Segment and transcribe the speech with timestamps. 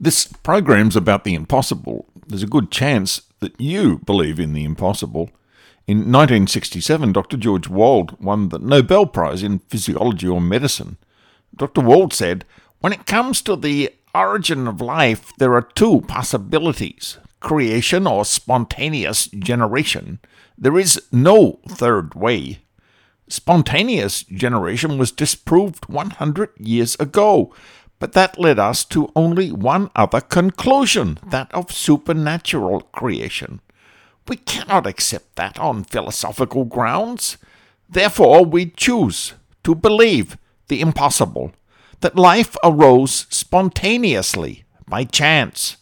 [0.00, 2.06] This program's about the impossible.
[2.26, 5.30] There's a good chance that you believe in the impossible.
[5.88, 7.36] In 1967, Dr.
[7.36, 10.98] George Wald won the Nobel Prize in Physiology or Medicine.
[11.56, 11.80] Dr.
[11.80, 12.44] Wald said,
[12.80, 19.26] When it comes to the origin of life, there are two possibilities creation or spontaneous
[19.28, 20.18] generation.
[20.56, 22.58] There is no third way.
[23.28, 27.54] Spontaneous generation was disproved 100 years ago,
[27.98, 33.60] but that led us to only one other conclusion that of supernatural creation.
[34.26, 37.38] We cannot accept that on philosophical grounds.
[37.88, 39.34] Therefore, we choose
[39.64, 40.36] to believe
[40.68, 41.52] the impossible
[42.00, 45.78] that life arose spontaneously by chance.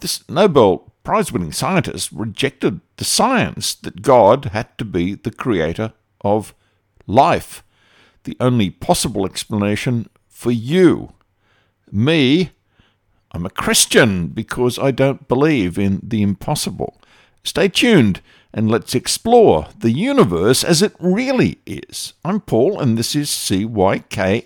[0.00, 5.92] This Nobel Prize winning scientist rejected the science that God had to be the creator
[6.22, 6.52] of
[7.06, 7.62] life,
[8.24, 11.14] the only possible explanation for you.
[11.90, 12.50] Me,
[13.32, 17.00] I'm a Christian because I don't believe in the impossible.
[17.42, 18.20] Stay tuned
[18.52, 22.12] and let's explore the universe as it really is.
[22.22, 24.44] I'm Paul, and this is CYKIAE.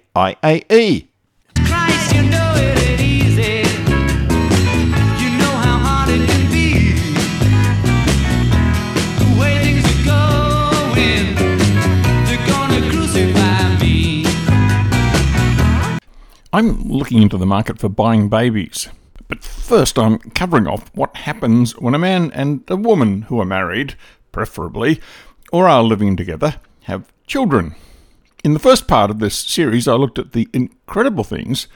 [16.52, 18.88] I'm looking into the market for buying babies.
[19.28, 23.44] But first, I'm covering off what happens when a man and a woman who are
[23.44, 23.94] married,
[24.32, 25.00] preferably,
[25.52, 27.76] or are living together, have children.
[28.42, 31.68] In the first part of this series, I looked at the incredible things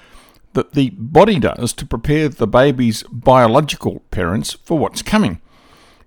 [0.54, 5.40] that the body does to prepare the baby's biological parents for what's coming.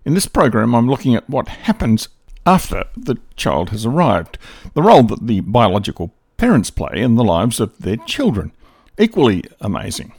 [0.04, 2.10] In this program, I'm looking at what happens
[2.46, 4.38] after the child has arrived,
[4.74, 8.52] the role that the biological parents play in the lives of their children.
[8.98, 10.14] Equally amazing.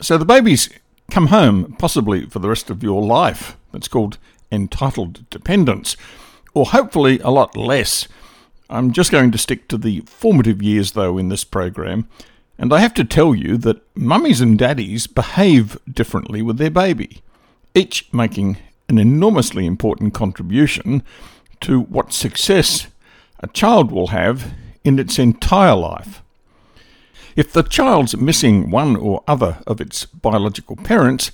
[0.00, 0.68] So the babies
[1.10, 3.56] come home, possibly for the rest of your life.
[3.72, 4.18] That's called
[4.52, 5.96] entitled dependence,
[6.54, 8.08] or hopefully a lot less.
[8.70, 12.08] I'm just going to stick to the formative years, though, in this program.
[12.58, 17.22] And I have to tell you that mummies and daddies behave differently with their baby,
[17.74, 18.58] each making
[18.88, 21.02] an enormously important contribution
[21.60, 22.88] to what success
[23.40, 24.52] a child will have
[24.88, 26.22] in its entire life.
[27.36, 31.30] If the child's missing one or other of its biological parents,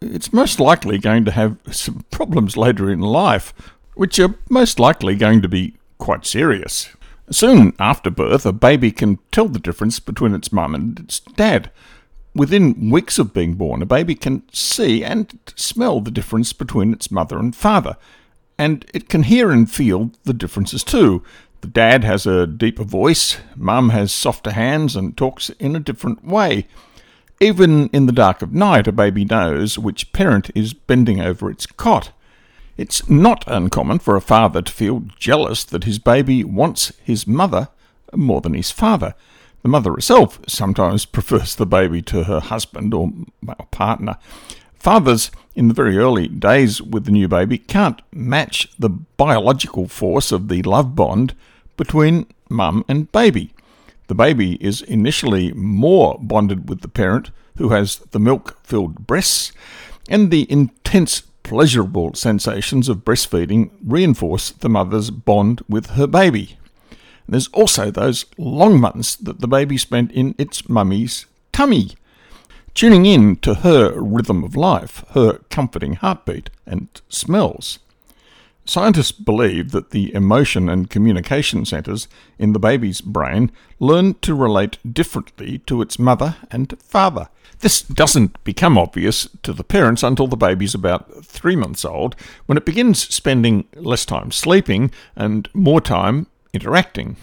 [0.00, 3.52] it's most likely going to have some problems later in life,
[3.94, 6.88] which are most likely going to be quite serious.
[7.30, 11.70] Soon after birth, a baby can tell the difference between its mum and its dad.
[12.34, 17.10] Within weeks of being born, a baby can see and smell the difference between its
[17.10, 17.96] mother and father,
[18.58, 21.22] and it can hear and feel the differences too,
[21.72, 26.66] dad has a deeper voice, mum has softer hands and talks in a different way.
[27.40, 31.66] Even in the dark of night, a baby knows which parent is bending over its
[31.66, 32.12] cot.
[32.76, 37.68] It's not uncommon for a father to feel jealous that his baby wants his mother
[38.14, 39.14] more than his father.
[39.62, 43.12] The mother herself sometimes prefers the baby to her husband or
[43.70, 44.16] partner.
[44.74, 50.30] Fathers, in the very early days with the new baby, can't match the biological force
[50.32, 51.34] of the love bond
[51.76, 53.54] between mum and baby.
[54.06, 59.52] The baby is initially more bonded with the parent, who has the milk filled breasts,
[60.08, 66.58] and the intense pleasurable sensations of breastfeeding reinforce the mother's bond with her baby.
[67.28, 71.92] There's also those long months that the baby spent in its mummy's tummy,
[72.74, 77.78] tuning in to her rhythm of life, her comforting heartbeat and smells.
[78.66, 82.08] Scientists believe that the emotion and communication centers
[82.38, 87.28] in the baby's brain learn to relate differently to its mother and father.
[87.60, 92.16] This doesn't become obvious to the parents until the baby's about three months old,
[92.46, 97.16] when it begins spending less time sleeping and more time interacting.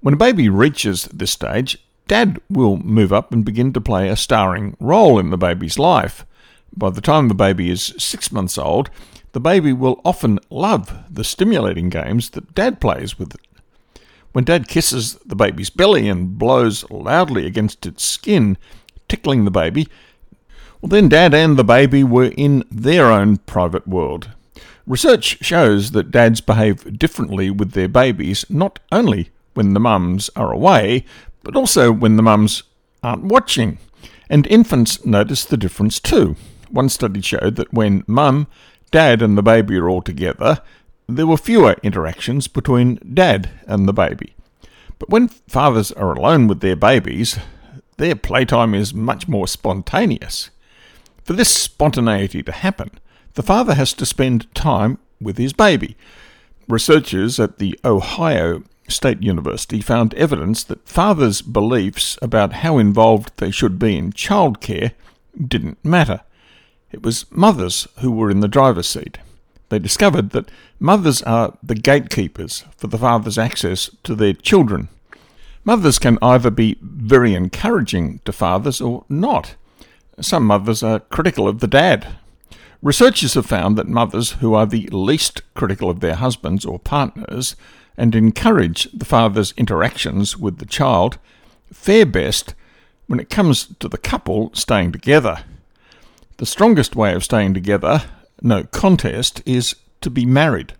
[0.00, 1.78] When a baby reaches this stage,
[2.08, 6.26] dad will move up and begin to play a starring role in the baby's life.
[6.76, 8.90] By the time the baby is six months old,
[9.32, 13.40] the baby will often love the stimulating games that Dad plays with it.
[14.32, 18.56] When Dad kisses the baby's belly and blows loudly against its skin,
[19.08, 19.88] tickling the baby,
[20.80, 24.30] well, then Dad and the baby were in their own private world.
[24.86, 30.52] Research shows that dads behave differently with their babies not only when the mums are
[30.52, 31.04] away,
[31.42, 32.62] but also when the mums
[33.02, 33.78] aren't watching.
[34.28, 36.36] And infants notice the difference too.
[36.70, 38.46] One study showed that when mum
[38.90, 40.60] Dad and the baby are all together,
[41.06, 44.34] there were fewer interactions between Dad and the baby.
[44.98, 47.38] But when fathers are alone with their babies,
[47.96, 50.50] their playtime is much more spontaneous.
[51.24, 52.90] For this spontaneity to happen,
[53.34, 55.96] the father has to spend time with his baby.
[56.68, 63.50] Researchers at the Ohio State University found evidence that fathers' beliefs about how involved they
[63.50, 64.92] should be in childcare
[65.38, 66.22] didn't matter.
[66.92, 69.18] It was mothers who were in the driver's seat.
[69.68, 74.88] They discovered that mothers are the gatekeepers for the father's access to their children.
[75.64, 79.54] Mothers can either be very encouraging to fathers or not.
[80.20, 82.16] Some mothers are critical of the dad.
[82.82, 87.54] Researchers have found that mothers who are the least critical of their husbands or partners
[87.96, 91.18] and encourage the father's interactions with the child
[91.72, 92.54] fare best
[93.06, 95.44] when it comes to the couple staying together.
[96.40, 98.04] The strongest way of staying together,
[98.40, 100.72] no contest, is to be married.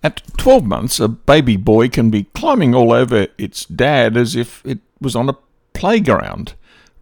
[0.00, 4.64] At 12 months, a baby boy can be climbing all over its dad as if
[4.64, 5.36] it was on a
[5.72, 6.54] playground,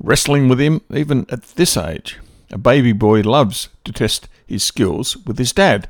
[0.02, 2.18] wrestling with him even at this age.
[2.50, 5.86] A baby boy loves to test his skills with his dad.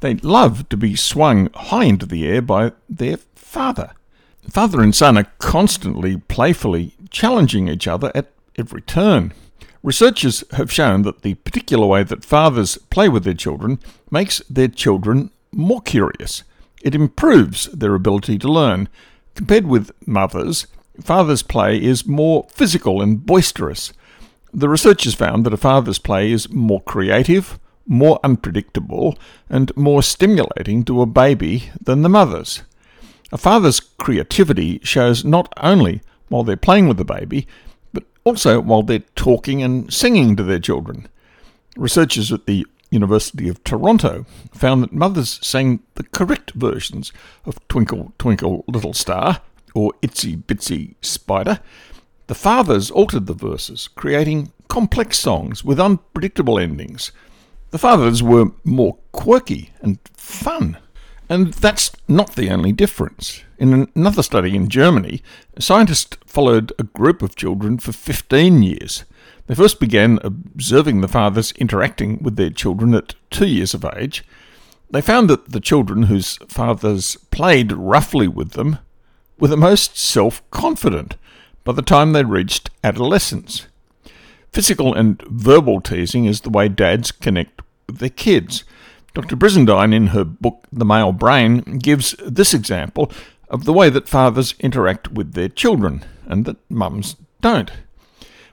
[0.00, 3.90] They love to be swung high into the air by their father.
[4.48, 9.34] Father and son are constantly playfully challenging each other at every turn.
[9.86, 13.78] Researchers have shown that the particular way that fathers play with their children
[14.10, 16.42] makes their children more curious.
[16.82, 18.88] It improves their ability to learn.
[19.36, 20.66] Compared with mothers,
[21.00, 23.92] fathers' play is more physical and boisterous.
[24.52, 27.56] The researchers found that a father's play is more creative,
[27.86, 29.16] more unpredictable,
[29.48, 32.64] and more stimulating to a baby than the mother's.
[33.30, 37.46] A father's creativity shows not only while they're playing with the baby,
[37.96, 41.08] but also while they're talking and singing to their children.
[41.78, 47.10] Researchers at the University of Toronto found that mothers sang the correct versions
[47.46, 49.40] of Twinkle, Twinkle, Little Star
[49.74, 51.58] or Itsy Bitsy Spider.
[52.26, 57.12] The fathers altered the verses, creating complex songs with unpredictable endings.
[57.70, 60.76] The fathers were more quirky and fun.
[61.28, 63.42] And that's not the only difference.
[63.58, 65.22] In another study in Germany,
[65.58, 69.04] scientists followed a group of children for 15 years.
[69.46, 74.24] They first began observing the fathers interacting with their children at two years of age.
[74.90, 78.78] They found that the children whose fathers played roughly with them
[79.38, 81.16] were the most self confident
[81.64, 83.66] by the time they reached adolescence.
[84.52, 88.64] Physical and verbal teasing is the way dads connect with their kids.
[89.16, 89.34] Dr.
[89.34, 93.10] Brizendine, in her book The Male Brain, gives this example
[93.48, 97.72] of the way that fathers interact with their children and that mums don't.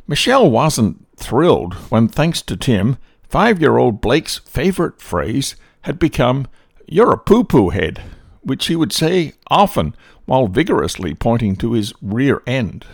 [0.07, 2.95] Michelle wasn't thrilled when, thanks to Tim,
[3.27, 6.47] five year old Blake's favourite phrase had become,
[6.87, 8.01] You're a poo poo head,
[8.41, 9.93] which he would say often
[10.23, 12.85] while vigorously pointing to his rear end.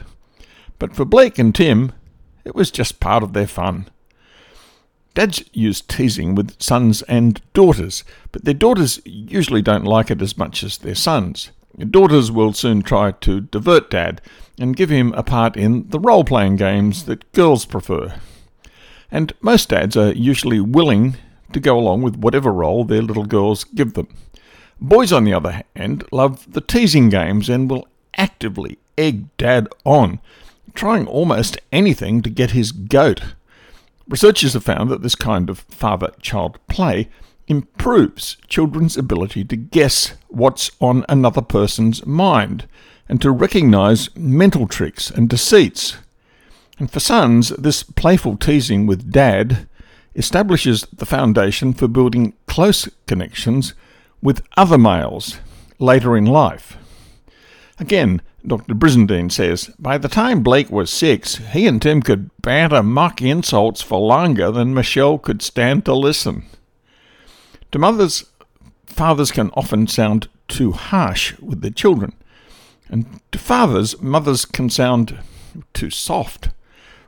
[0.79, 1.91] But for Blake and Tim,
[2.43, 3.89] it was just part of their fun.
[5.13, 10.37] Dads use teasing with sons and daughters, but their daughters usually don't like it as
[10.37, 11.51] much as their sons.
[11.89, 14.21] Daughters will soon try to divert Dad
[14.59, 18.15] and give him a part in the role playing games that girls prefer.
[19.11, 21.15] And most dads are usually willing
[21.53, 24.07] to go along with whatever role their little girls give them.
[24.79, 30.19] Boys, on the other hand, love the teasing games and will actively egg Dad on,
[30.73, 33.21] trying almost anything to get his goat.
[34.09, 37.09] Researchers have found that this kind of father child play
[37.47, 42.67] improves children's ability to guess what's on another person's mind
[43.07, 45.97] and to recognize mental tricks and deceits.
[46.79, 49.67] And for sons, this playful teasing with dad
[50.15, 53.75] establishes the foundation for building close connections
[54.23, 55.37] with other males
[55.77, 56.77] later in life.
[57.79, 58.73] Again, Dr.
[58.73, 63.83] Brizendine says, by the time Blake was six, he and Tim could banter mock insults
[63.83, 66.47] for longer than Michelle could stand to listen.
[67.71, 68.25] To mothers,
[68.87, 72.13] fathers can often sound too harsh with their children.
[72.89, 75.19] And to fathers, mothers can sound
[75.73, 76.49] too soft.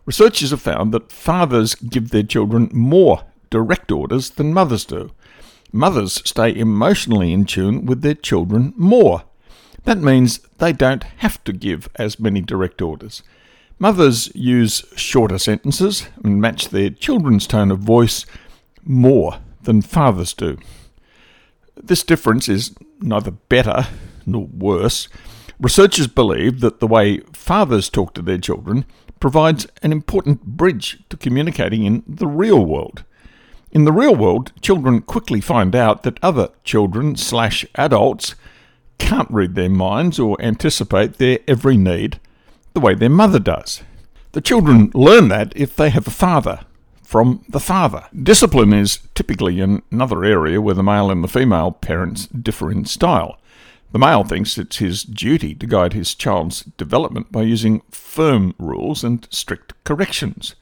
[0.05, 5.09] Researchers have found that fathers give their children more direct orders than mothers do.
[5.71, 9.23] Mothers stay emotionally in tune with their children more.
[9.83, 13.23] That means they don't have to give as many direct orders.
[13.79, 18.25] Mothers use shorter sentences and match their children's tone of voice
[18.83, 20.57] more than fathers do.
[21.75, 23.87] This difference is neither better
[24.25, 25.07] nor worse.
[25.59, 28.85] Researchers believe that the way fathers talk to their children
[29.19, 33.03] provides an important bridge to communicating in the real world.
[33.71, 38.35] In the real world, children quickly find out that other children slash adults
[39.01, 42.19] can't read their minds or anticipate their every need
[42.73, 43.81] the way their mother does.
[44.31, 46.61] The children learn that if they have a father
[47.03, 48.05] from the father.
[48.15, 53.37] Discipline is typically another area where the male and the female parents differ in style.
[53.91, 59.03] The male thinks it's his duty to guide his child's development by using firm rules
[59.03, 60.55] and strict corrections.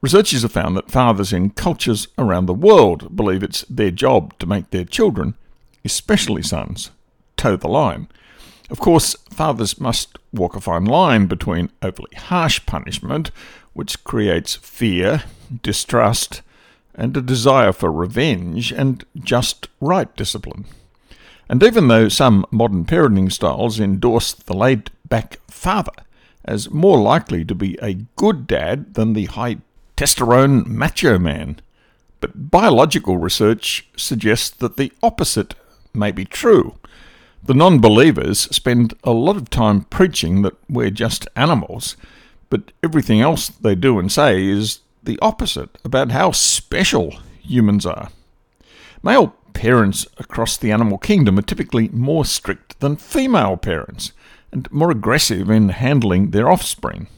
[0.00, 4.46] Researchers have found that fathers in cultures around the world believe it's their job to
[4.46, 5.34] make their children,
[5.84, 6.90] especially sons,
[7.36, 8.08] toe the line.
[8.70, 13.30] Of course, fathers must walk a fine line between overly harsh punishment,
[13.74, 15.24] which creates fear,
[15.62, 16.42] distrust,
[16.94, 20.64] and a desire for revenge, and just right discipline.
[21.48, 25.92] And even though some modern parenting styles endorse the laid back father
[26.44, 29.58] as more likely to be a good dad than the high
[29.96, 31.60] testosterone macho man,
[32.20, 35.54] but biological research suggests that the opposite
[35.92, 36.76] may be true.
[37.44, 41.96] The non believers spend a lot of time preaching that we're just animals,
[42.50, 48.10] but everything else they do and say is the opposite about how special humans are.
[49.02, 54.12] Male parents across the animal kingdom are typically more strict than female parents
[54.52, 57.08] and more aggressive in handling their offspring.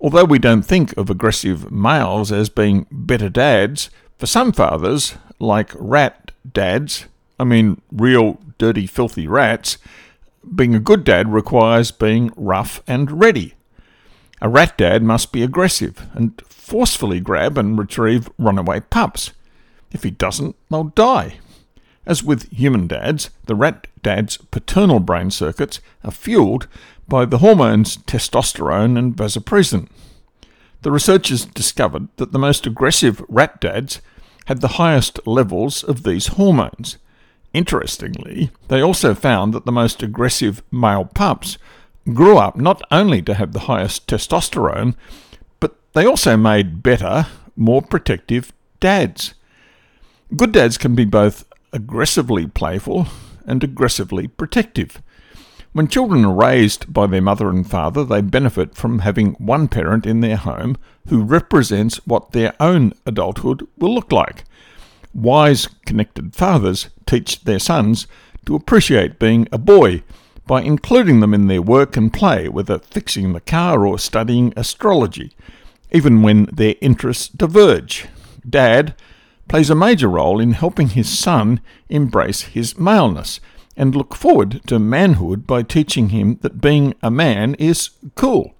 [0.00, 5.70] Although we don't think of aggressive males as being better dads, for some fathers, like
[5.74, 7.06] rat dads,
[7.38, 9.78] I mean real dirty, filthy rats,
[10.54, 13.54] being a good dad requires being rough and ready.
[14.40, 19.32] A rat dad must be aggressive and forcefully grab and retrieve runaway pups.
[19.92, 21.38] If he doesn't, they'll die.
[22.06, 26.68] As with human dads, the rat dad's paternal brain circuits are fueled
[27.08, 29.88] by the hormones testosterone and vasopressin.
[30.82, 34.02] The researchers discovered that the most aggressive rat dads
[34.46, 36.98] had the highest levels of these hormones,
[37.54, 41.56] Interestingly, they also found that the most aggressive male pups
[42.12, 44.96] grew up not only to have the highest testosterone,
[45.60, 49.34] but they also made better, more protective dads.
[50.36, 53.06] Good dads can be both aggressively playful
[53.46, 55.00] and aggressively protective.
[55.72, 60.06] When children are raised by their mother and father, they benefit from having one parent
[60.06, 60.76] in their home
[61.08, 64.44] who represents what their own adulthood will look like.
[65.14, 68.06] Wise, connected fathers teach their sons
[68.46, 70.02] to appreciate being a boy
[70.46, 75.32] by including them in their work and play, whether fixing the car or studying astrology,
[75.92, 78.06] even when their interests diverge.
[78.48, 78.94] Dad
[79.48, 83.40] plays a major role in helping his son embrace his maleness
[83.76, 88.54] and look forward to manhood by teaching him that being a man is cool.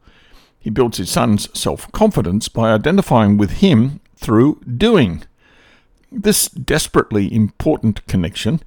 [0.58, 5.24] He builds his son's self confidence by identifying with him through doing.
[6.16, 8.60] This desperately important connection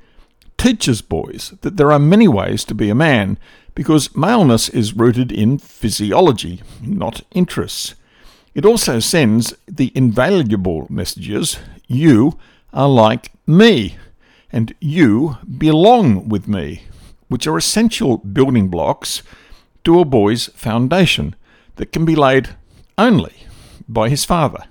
[0.57, 3.37] teaches boys that there are many ways to be a man
[3.73, 7.95] because maleness is rooted in physiology, not interests.
[8.53, 12.37] It also sends the invaluable messages you
[12.73, 13.95] are like me
[14.51, 16.83] and you belong with me,
[17.29, 19.23] which are essential building blocks
[19.85, 21.33] to a boy's foundation
[21.77, 22.49] that can be laid
[22.97, 23.47] only
[23.87, 24.65] by his father.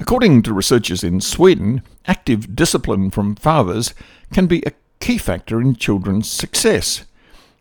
[0.00, 3.94] According to researchers in Sweden, active discipline from fathers
[4.32, 7.04] can be a key factor in children's success.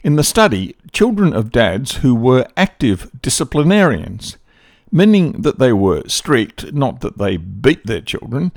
[0.03, 4.37] In the study, children of dads who were active disciplinarians,
[4.91, 8.51] meaning that they were strict, not that they beat their children,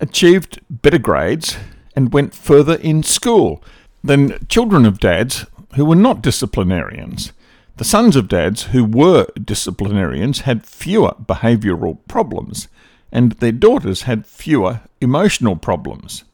[0.00, 1.56] achieved better grades
[1.96, 3.62] and went further in school
[4.02, 7.32] than children of dads who were not disciplinarians.
[7.76, 12.68] The sons of dads who were disciplinarians had fewer behavioural problems
[13.14, 16.24] and their daughters had fewer emotional problems.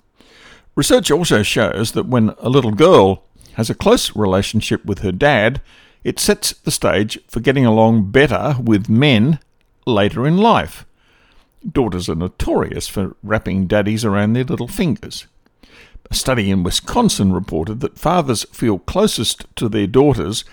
[0.75, 3.23] Research also shows that when a little girl
[3.55, 5.61] has a close relationship with her dad,
[6.03, 9.39] it sets the stage for getting along better with men
[9.87, 10.87] later in life.
[11.71, 15.27] Daughters are notorious for wrapping daddies around their little fingers.
[16.11, 20.45] A study in Wisconsin reported that fathers feel closest to their daughters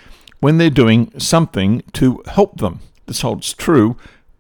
[0.42, 2.82] when they're doing something to help them.
[3.06, 3.96] This holds true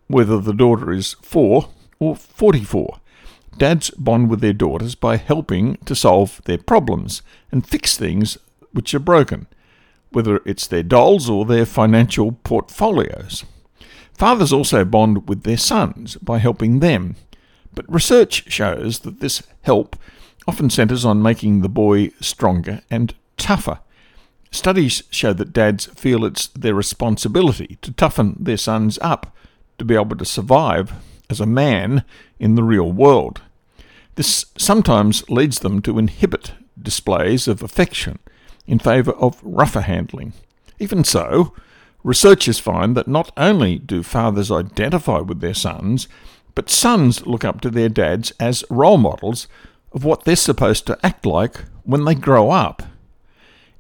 [0.07, 2.99] whether the daughter is four or 44.
[3.57, 8.37] Dads bond with their daughters by helping to solve their problems and fix things
[8.71, 9.47] which are broken,
[10.11, 13.43] whether it's their dolls or their financial portfolios.
[14.13, 17.15] Fathers also bond with their sons by helping them,
[17.73, 19.95] but research shows that this help
[20.47, 23.79] often centres on making the boy stronger and tougher.
[24.51, 29.35] Studies show that dads feel it's their responsibility to toughen their sons up
[29.77, 30.93] to be able to survive
[31.29, 32.03] as a man
[32.39, 33.41] in the real world.
[34.15, 38.19] This sometimes leads them to inhibit displays of affection
[38.65, 40.33] in favour of rougher handling.
[40.79, 41.53] Even so,
[42.07, 46.07] Researchers find that not only do fathers identify with their sons,
[46.55, 49.49] but sons look up to their dads as role models
[49.91, 52.81] of what they're supposed to act like when they grow up.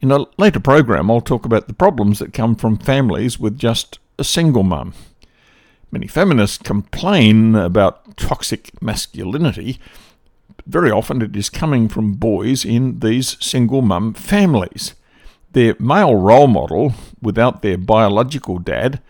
[0.01, 3.97] In a later program, I'll talk about the problems that come from families with just
[4.19, 4.93] a single mum.
[5.91, 9.79] Many feminists complain about toxic masculinity,
[10.65, 14.95] very often it is coming from boys in these single mum families.
[15.53, 19.01] Their male role model, without their biological dad,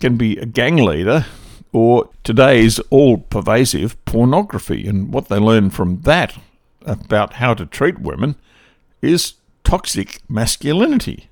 [0.00, 1.26] can be a gang leader
[1.72, 4.86] or today's all pervasive pornography.
[4.86, 6.38] And what they learn from that
[6.82, 8.36] about how to treat women
[9.02, 11.30] is toxic masculinity.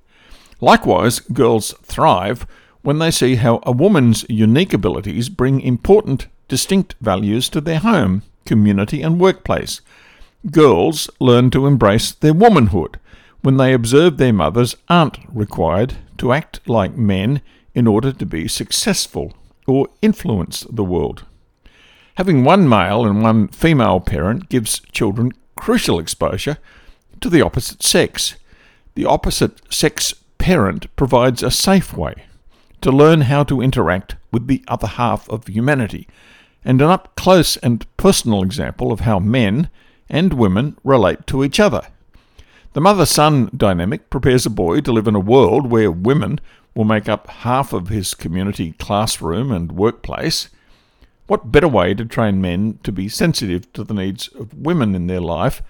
[0.60, 2.46] Likewise, girls thrive
[2.86, 8.22] when they see how a woman's unique abilities bring important, distinct values to their home,
[8.44, 9.80] community, and workplace.
[10.52, 13.00] Girls learn to embrace their womanhood
[13.40, 17.40] when they observe their mothers aren't required to act like men
[17.74, 19.34] in order to be successful
[19.66, 21.24] or influence the world.
[22.14, 26.58] Having one male and one female parent gives children crucial exposure
[27.20, 28.36] to the opposite sex.
[28.94, 32.26] The opposite sex parent provides a safe way
[32.86, 36.06] to learn how to interact with the other half of humanity,
[36.64, 39.68] and an up close and personal example of how men
[40.08, 41.88] and women relate to each other.
[42.74, 46.38] The mother son dynamic prepares a boy to live in a world where women
[46.76, 50.48] will make up half of his community classroom and workplace.
[51.26, 55.08] What better way to train men to be sensitive to the needs of women in
[55.08, 55.60] their life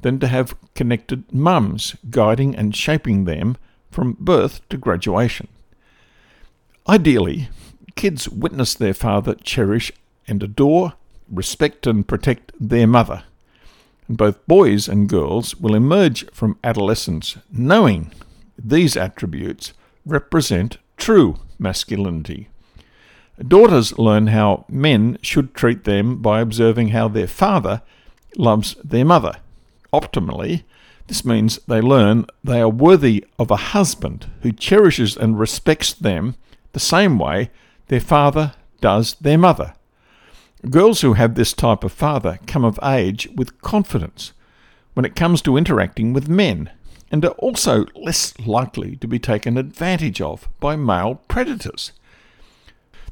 [0.00, 3.58] than to have connected mums guiding and shaping them
[3.92, 5.46] from birth to graduation?
[6.86, 7.48] Ideally,
[7.94, 9.90] kids witness their father cherish
[10.28, 10.92] and adore,
[11.30, 13.24] respect and protect their mother.
[14.06, 18.12] And both boys and girls will emerge from adolescence knowing
[18.58, 19.72] these attributes
[20.04, 22.48] represent true masculinity.
[23.48, 27.80] Daughters learn how men should treat them by observing how their father
[28.36, 29.36] loves their mother.
[29.92, 30.64] Optimally,
[31.06, 36.34] this means they learn they are worthy of a husband who cherishes and respects them
[36.74, 37.50] the same way
[37.88, 39.74] their father does their mother.
[40.68, 44.32] Girls who have this type of father come of age with confidence
[44.92, 46.70] when it comes to interacting with men
[47.10, 51.92] and are also less likely to be taken advantage of by male predators.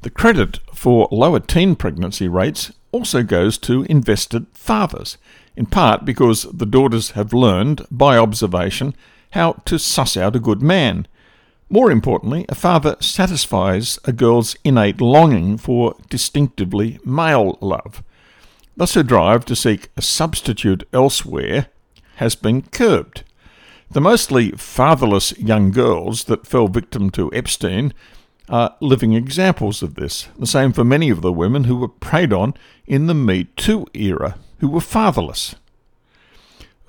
[0.02, 5.18] The credit for lower teen pregnancy rates also goes to invested fathers,
[5.56, 8.94] in part because the daughters have learned, by observation,
[9.30, 11.06] how to suss out a good man.
[11.72, 18.04] More importantly, a father satisfies a girl's innate longing for distinctively male love.
[18.76, 21.68] Thus, her drive to seek a substitute elsewhere
[22.16, 23.24] has been curbed.
[23.90, 27.94] The mostly fatherless young girls that fell victim to Epstein
[28.50, 30.28] are living examples of this.
[30.38, 32.52] The same for many of the women who were preyed on
[32.86, 35.54] in the Me Too era, who were fatherless.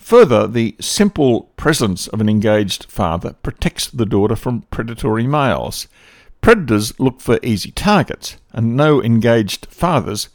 [0.03, 5.87] Further, the simple presence of an engaged father protects the daughter from predatory males.
[6.41, 10.27] Predators look for easy targets, and no engaged fathers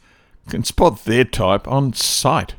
[0.49, 2.55] can spot their type on sight.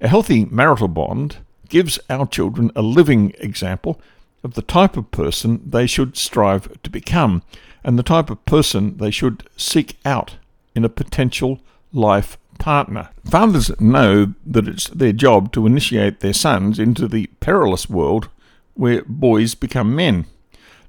[0.00, 1.36] A healthy marital bond
[1.68, 4.00] gives our children a living example
[4.42, 7.42] of the type of person they should strive to become
[7.84, 10.36] and the type of person they should seek out
[10.74, 11.60] in a potential
[11.92, 13.10] life partner.
[13.24, 18.28] Fathers know that it's their job to initiate their sons into the perilous world
[18.74, 20.26] where boys become men.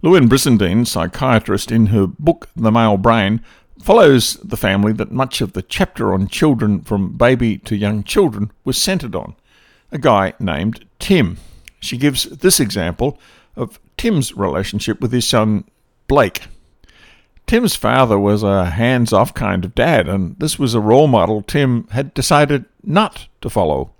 [0.03, 3.41] Louann Brizendine, psychiatrist, in her book The Male Brain,
[3.81, 8.51] follows the family that much of the chapter on children from baby to young children
[8.63, 9.35] was centered on
[9.91, 11.37] a guy named Tim.
[11.79, 13.19] She gives this example
[13.55, 15.63] of Tim's relationship with his son
[16.07, 16.43] Blake.
[17.47, 21.41] Tim's father was a hands off kind of dad, and this was a role model
[21.41, 23.91] Tim had decided not to follow.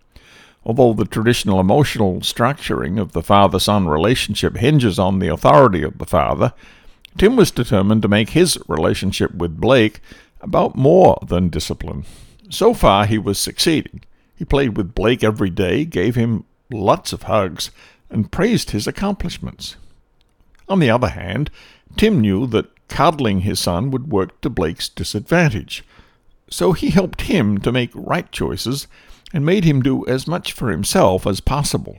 [0.65, 5.97] Although the traditional emotional structuring of the father son relationship hinges on the authority of
[5.97, 6.51] the father,
[7.17, 10.01] Tim was determined to make his relationship with Blake
[10.41, 12.03] about more than discipline.
[12.49, 14.01] So far, he was succeeding.
[14.35, 17.71] He played with Blake every day, gave him lots of hugs,
[18.09, 19.77] and praised his accomplishments.
[20.67, 21.49] On the other hand,
[21.95, 25.83] Tim knew that coddling his son would work to Blake's disadvantage.
[26.49, 28.87] So he helped him to make right choices
[29.33, 31.97] and made him do as much for himself as possible.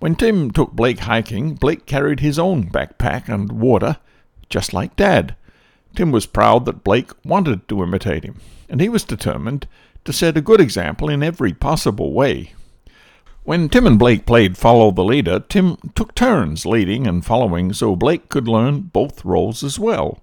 [0.00, 3.98] When Tim took Blake hiking, Blake carried his own backpack and water,
[4.48, 5.34] just like Dad.
[5.94, 9.66] Tim was proud that Blake wanted to imitate him, and he was determined
[10.04, 12.52] to set a good example in every possible way.
[13.48, 17.96] When Tim and Blake played Follow the Leader, Tim took turns leading and following so
[17.96, 20.20] Blake could learn both roles as well.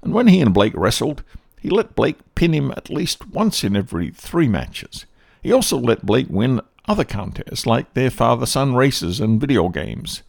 [0.00, 1.24] And when he and Blake wrestled,
[1.60, 5.06] he let Blake pin him at least once in every three matches.
[5.42, 10.22] He also let Blake win other contests like their father son races and video games.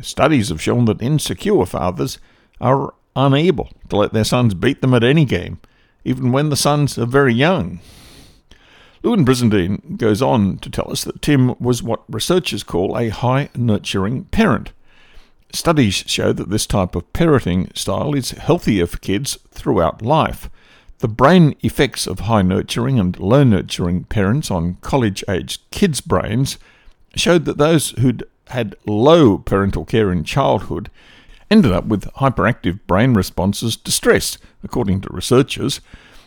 [0.00, 2.18] Studies have shown that insecure fathers
[2.58, 5.60] are unable to let their sons beat them at any game,
[6.06, 7.80] even when the sons are very young.
[9.02, 13.48] Louann Brizendine goes on to tell us that Tim was what researchers call a high
[13.56, 14.70] nurturing parent.
[15.52, 20.48] Studies show that this type of parenting style is healthier for kids throughout life.
[21.00, 26.56] The brain effects of high nurturing and low nurturing parents on college aged kids' brains
[27.16, 30.90] showed that those who'd had low parental care in childhood
[31.50, 35.80] ended up with hyperactive brain responses to stress, according to researchers.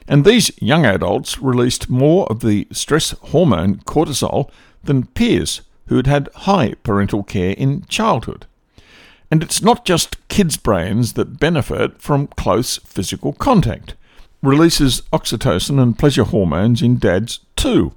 [0.08, 4.50] And these young adults released more of the stress hormone cortisol
[4.84, 8.46] than peers who had had high parental care in childhood.
[9.32, 13.96] And it's not just kids' brains that benefit from close physical contact.
[14.42, 17.94] Releases oxytocin and pleasure hormones in dads too,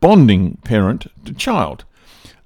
[0.00, 1.84] bonding parent to child.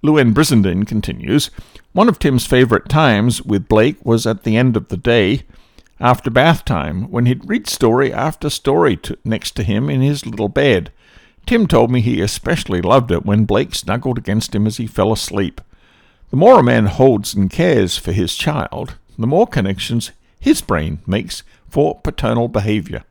[0.02, 1.50] Louann Brizendine continues
[1.92, 5.42] One of Tim's favourite times with Blake was at the end of the day
[6.00, 10.26] after bath time when he'd read story after story to, next to him in his
[10.26, 10.92] little bed.
[11.46, 15.12] Tim told me he especially loved it when Blake snuggled against him as he fell
[15.12, 15.60] asleep.
[16.30, 20.98] The more a man holds and cares for his child, the more connections his brain
[21.06, 23.04] makes for paternal behavior.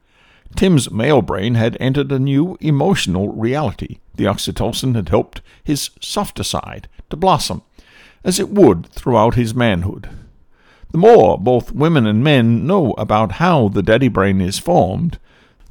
[0.56, 3.98] Tim's male brain had entered a new emotional reality.
[4.16, 7.64] The oxytocin had helped his softer side to blossom,
[8.24, 10.10] as it would throughout his manhood.
[10.94, 15.18] The more both women and men know about how the daddy brain is formed,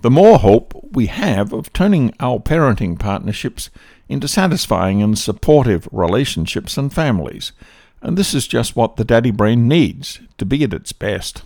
[0.01, 3.71] the more hope we have of turning our parenting partnerships
[4.09, 7.53] into satisfying and supportive relationships and families.
[8.01, 11.45] And this is just what the daddy brain needs to be at its best.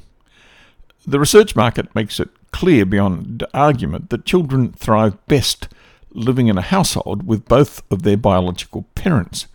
[1.06, 5.68] The research market makes it clear beyond argument that children thrive best
[6.12, 9.48] living in a household with both of their biological parents.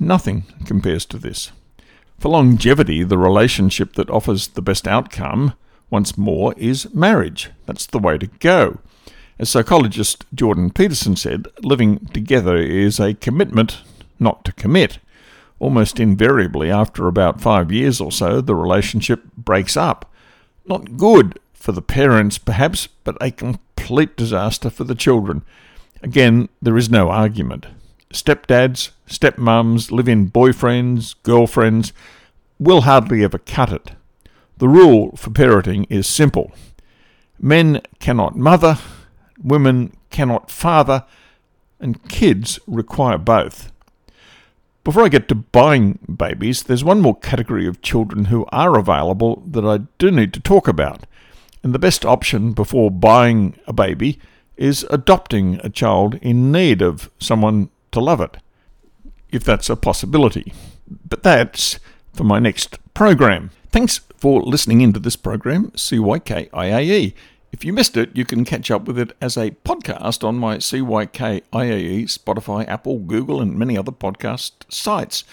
[0.00, 1.52] Nothing compares to this.
[2.22, 5.54] For longevity, the relationship that offers the best outcome,
[5.90, 7.50] once more, is marriage.
[7.66, 8.78] That's the way to go.
[9.40, 13.82] As psychologist Jordan Peterson said, living together is a commitment
[14.20, 15.00] not to commit.
[15.58, 20.08] Almost invariably, after about five years or so, the relationship breaks up.
[20.64, 25.42] Not good for the parents, perhaps, but a complete disaster for the children.
[26.04, 27.66] Again, there is no argument.
[28.12, 31.92] Stepdads, stepmums, live in boyfriends, girlfriends
[32.58, 33.92] will hardly ever cut it.
[34.58, 36.52] The rule for parenting is simple
[37.42, 38.78] men cannot mother,
[39.42, 41.04] women cannot father,
[41.80, 43.72] and kids require both.
[44.84, 49.42] Before I get to buying babies, there's one more category of children who are available
[49.46, 51.06] that I do need to talk about.
[51.62, 54.18] And the best option before buying a baby
[54.56, 58.38] is adopting a child in need of someone to love it,
[59.30, 60.52] if that's a possibility.
[61.08, 61.78] But that's
[62.12, 63.50] for my next program.
[63.70, 67.14] Thanks for listening into this program, CYKIAE.
[67.52, 70.56] If you missed it, you can catch up with it as a podcast on my
[70.56, 71.42] CYKIAE,
[72.04, 75.24] Spotify, Apple, Google, and many other podcast sites.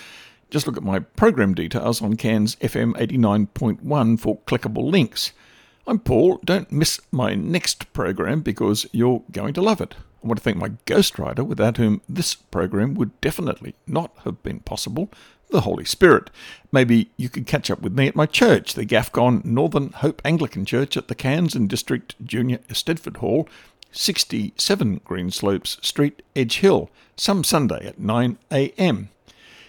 [0.50, 5.32] Just look at my program details on Cairns FM 89.1 for clickable links.
[5.88, 6.40] I'm Paul.
[6.44, 9.96] Don't miss my next program because you're going to love it.
[10.24, 14.60] I want to thank my ghostwriter, without whom this program would definitely not have been
[14.60, 15.10] possible,
[15.50, 16.30] the Holy Spirit.
[16.72, 20.66] Maybe you could catch up with me at my church, the Gafcon Northern Hope Anglican
[20.66, 23.48] Church at the Cairns and District Junior Stedford Hall,
[23.92, 29.08] 67 Greenslopes Street, Edge Hill, some Sunday at 9am.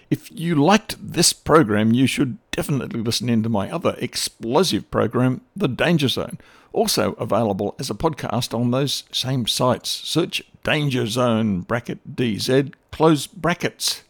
[0.09, 5.41] If you liked this program, you should definitely listen in to my other explosive program,
[5.55, 6.37] The Danger Zone,
[6.73, 9.89] also available as a podcast on those same sites.
[9.89, 14.03] Search Danger Zone bracket DZ, close brackets.